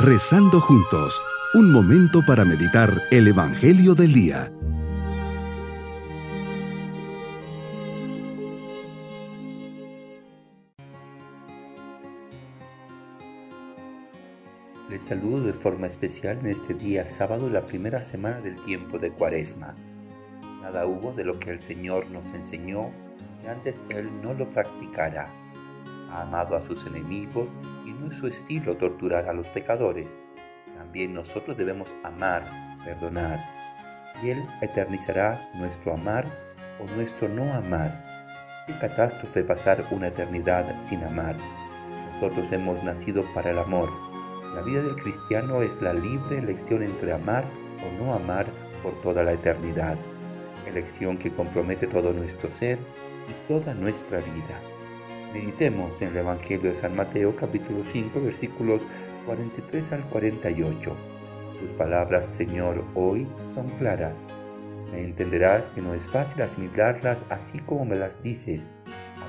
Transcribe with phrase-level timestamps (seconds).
[0.00, 1.20] Rezando juntos,
[1.54, 4.52] un momento para meditar el Evangelio del Día.
[14.88, 19.10] Les saludo de forma especial en este día sábado, la primera semana del tiempo de
[19.10, 19.74] Cuaresma.
[20.62, 22.92] Nada hubo de lo que el Señor nos enseñó
[23.42, 25.28] que antes Él no lo practicara.
[26.12, 27.48] Ha amado a sus enemigos
[27.98, 30.18] no es su estilo torturar a los pecadores.
[30.76, 32.44] También nosotros debemos amar,
[32.84, 33.38] perdonar,
[34.22, 36.26] y Él eternizará nuestro amar
[36.80, 38.04] o nuestro no amar.
[38.66, 41.34] Qué catástrofe pasar una eternidad sin amar.
[42.12, 43.88] Nosotros hemos nacido para el amor.
[44.54, 47.44] La vida del cristiano es la libre elección entre amar
[47.84, 48.46] o no amar
[48.82, 49.96] por toda la eternidad.
[50.66, 52.78] Elección que compromete todo nuestro ser
[53.28, 54.77] y toda nuestra vida.
[55.32, 58.80] Meditemos en el Evangelio de San Mateo capítulo 5 versículos
[59.26, 60.96] 43 al 48.
[61.60, 64.14] Tus palabras, Señor, hoy son claras.
[64.90, 68.70] Me entenderás que no es fácil asimilarlas así como me las dices.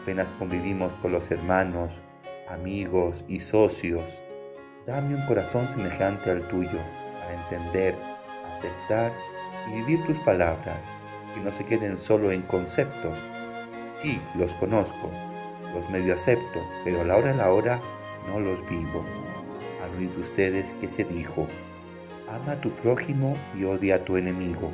[0.00, 1.90] Apenas convivimos con los hermanos,
[2.48, 4.04] amigos y socios.
[4.86, 6.78] Dame un corazón semejante al tuyo
[7.18, 7.96] para entender,
[8.56, 9.12] aceptar
[9.68, 10.78] y vivir tus palabras,
[11.34, 13.18] que no se queden solo en conceptos.
[13.96, 15.10] Sí, los conozco,
[15.74, 17.80] los medio acepto, pero a la hora a la hora
[18.28, 19.04] no los vivo.
[19.82, 21.46] Han oído ustedes que se dijo,
[22.28, 24.70] ama a tu prójimo y odia a tu enemigo.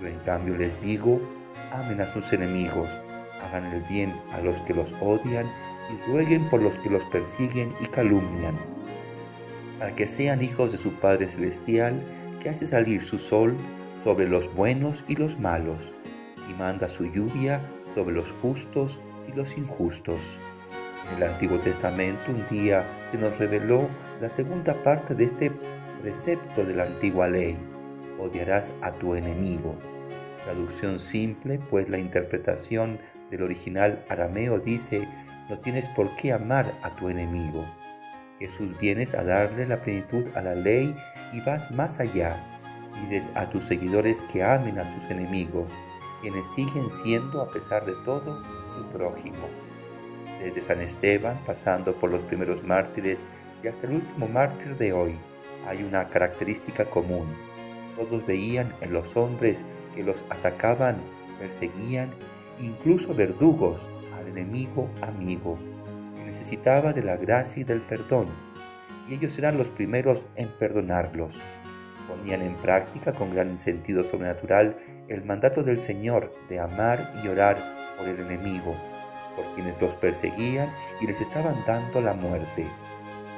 [0.00, 1.20] Yo en cambio les digo,
[1.72, 2.88] amen a sus enemigos,
[3.42, 5.46] hagan el bien a los que los odian
[5.90, 8.56] y rueguen por los que los persiguen y calumnian,
[9.78, 12.02] para que sean hijos de su Padre Celestial,
[12.40, 13.56] que hace salir su sol
[14.04, 15.80] sobre los buenos y los malos,
[16.48, 17.60] y manda su lluvia
[17.94, 20.38] sobre los justos y los injustos.
[21.10, 23.88] En el Antiguo Testamento un día se nos reveló
[24.20, 25.52] la segunda parte de este
[26.02, 27.56] precepto de la antigua ley.
[28.18, 29.74] Odiarás a tu enemigo.
[30.44, 32.98] Traducción simple, pues la interpretación
[33.30, 35.06] del original arameo dice,
[35.48, 37.64] no tienes por qué amar a tu enemigo.
[38.38, 40.94] Jesús vienes a darle la plenitud a la ley
[41.32, 42.36] y vas más allá.
[42.94, 45.70] Pides a tus seguidores que amen a sus enemigos,
[46.20, 48.42] quienes siguen siendo, a pesar de todo,
[48.76, 49.48] su prójimo.
[50.42, 53.18] Desde San Esteban, pasando por los primeros mártires
[53.62, 55.16] y hasta el último mártir de hoy,
[55.66, 57.26] hay una característica común.
[57.96, 59.58] Todos veían en los hombres
[59.94, 60.98] que los atacaban,
[61.38, 62.10] perseguían,
[62.60, 63.80] incluso verdugos,
[64.16, 65.58] al enemigo amigo,
[66.16, 68.26] que necesitaba de la gracia y del perdón,
[69.08, 71.38] y ellos eran los primeros en perdonarlos.
[72.08, 74.76] Ponían en práctica con gran sentido sobrenatural
[75.08, 77.58] el mandato del Señor de amar y orar
[77.98, 78.74] por el enemigo,
[79.36, 82.66] por quienes los perseguían y les estaban dando la muerte.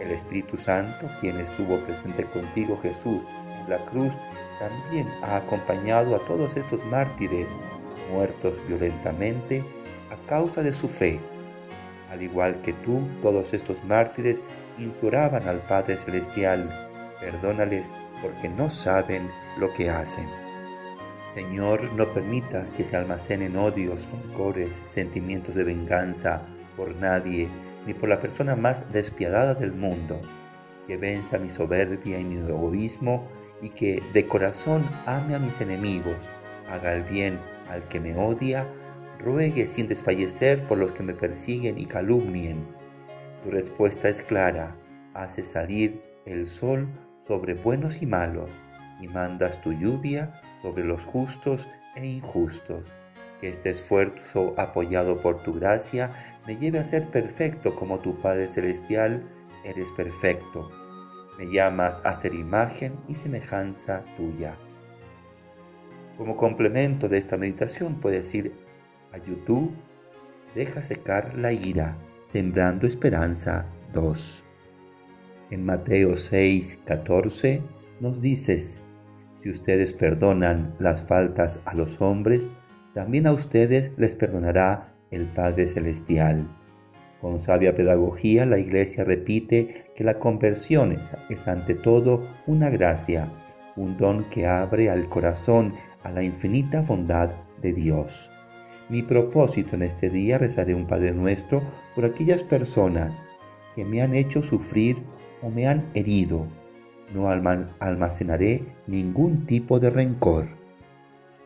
[0.00, 3.22] El Espíritu Santo, quien estuvo presente contigo Jesús
[3.62, 4.12] en la cruz,
[4.58, 7.48] también ha acompañado a todos estos mártires
[8.10, 9.64] muertos violentamente
[10.10, 11.20] a causa de su fe.
[12.10, 14.38] Al igual que tú, todos estos mártires
[14.78, 16.68] imploraban al Padre Celestial,
[17.20, 17.90] perdónales
[18.22, 19.28] porque no saben
[19.58, 20.26] lo que hacen.
[21.32, 26.42] Señor, no permitas que se almacenen odios, rencores, sentimientos de venganza
[26.76, 27.48] por nadie,
[27.86, 30.20] ni por la persona más despiadada del mundo,
[30.86, 33.28] que venza mi soberbia y mi egoísmo
[33.60, 36.16] y que de corazón ame a mis enemigos,
[36.70, 37.38] haga el bien
[37.70, 38.66] al que me odia,
[39.18, 42.66] ruegue sin desfallecer por los que me persiguen y calumnien.
[43.44, 44.76] Tu respuesta es clara,
[45.14, 46.88] hace salir el sol
[47.26, 48.50] sobre buenos y malos,
[49.00, 52.84] y mandas tu lluvia sobre los justos e injustos.
[53.40, 56.10] Que este esfuerzo apoyado por tu gracia
[56.46, 59.22] me lleve a ser perfecto como tu Padre Celestial
[59.64, 60.70] eres perfecto.
[61.38, 64.54] Me llamas a ser imagen y semejanza tuya.
[66.16, 68.54] Como complemento de esta meditación puedes ir
[69.12, 69.74] a YouTube,
[70.54, 71.96] deja secar la ira,
[72.32, 74.45] sembrando esperanza 2.
[75.48, 77.62] En Mateo 6, 14
[78.00, 78.82] nos dices,
[79.40, 82.42] si ustedes perdonan las faltas a los hombres,
[82.94, 86.48] también a ustedes les perdonará el Padre Celestial.
[87.20, 90.98] Con sabia pedagogía, la Iglesia repite que la conversión
[91.28, 93.28] es, ante todo una gracia,
[93.76, 97.30] un don que abre al corazón a la infinita bondad
[97.62, 98.30] de Dios.
[98.88, 101.62] Mi propósito en este día rezaré un Padre Nuestro
[101.94, 103.22] por aquellas personas
[103.76, 104.96] que me han hecho sufrir
[105.46, 106.48] o me han herido
[107.14, 110.48] no almacenaré ningún tipo de rencor.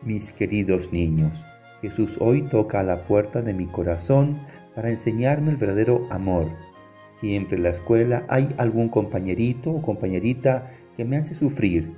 [0.02, 1.44] Mis queridos niños,
[1.82, 4.38] Jesús hoy toca a la puerta de mi corazón
[4.74, 6.46] para enseñarme el verdadero amor.
[7.20, 11.92] Siempre en la escuela hay algún compañerito o compañerita que me hace sufrir,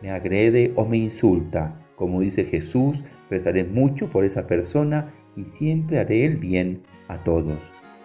[0.00, 1.78] me agrede o me insulta.
[1.96, 7.58] Como dice Jesús, rezaré mucho por esa persona y siempre haré el bien a todos.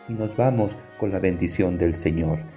[0.10, 2.57] Y nos vamos con la bendición del Señor.